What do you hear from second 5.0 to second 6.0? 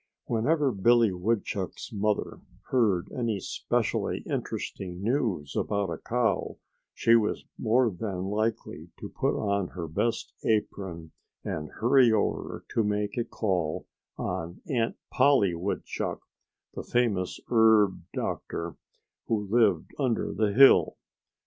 news about a